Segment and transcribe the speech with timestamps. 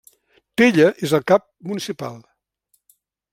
[0.61, 2.17] Tella és el cap municipal.